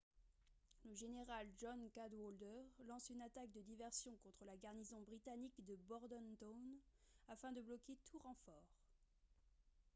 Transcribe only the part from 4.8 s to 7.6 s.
britannique de bordentown afin